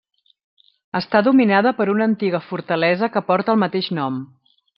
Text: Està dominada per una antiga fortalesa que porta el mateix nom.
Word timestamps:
Està 0.99 1.21
dominada 1.27 1.73
per 1.81 1.87
una 1.93 2.07
antiga 2.13 2.41
fortalesa 2.47 3.11
que 3.17 3.25
porta 3.29 3.55
el 3.57 3.61
mateix 3.67 3.93
nom. 4.01 4.21